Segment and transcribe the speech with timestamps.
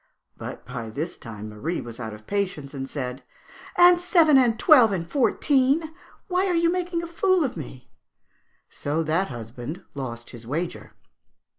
[0.37, 3.21] "'But by this time Marie was out of patience, and said,
[3.77, 5.93] 'And seven, and twelve, and fourteen!
[6.27, 7.91] Why, you are making a fool of me!'
[8.71, 10.93] So that husband lost his wager.